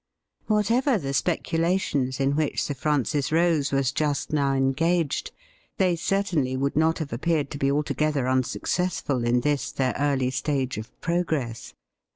[0.47, 5.29] Whatever the speculations in which Sir Francis Rose was just now engaged,
[5.77, 10.79] they certainly would not have appeared to be altogether unsuccessful in this their early stage
[10.79, 11.75] of progi ess.